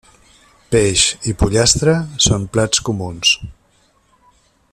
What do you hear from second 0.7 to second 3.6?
Peix i pollastre són plats comuns.